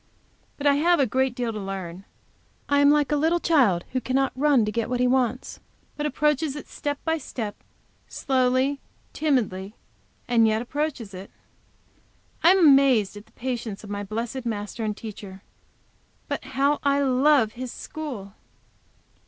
[0.57, 2.05] But I have a great deal to learn.
[2.67, 5.59] I am like a little child who cannot run to get what he wants,
[5.95, 7.55] but approaches it step by step,
[8.07, 8.79] slowly,
[9.13, 9.75] timidly
[10.27, 11.29] and yet approaches it.
[12.41, 15.43] I am amazed at the patience of my blessed Master and Teacher,
[16.27, 18.33] but how I love His school!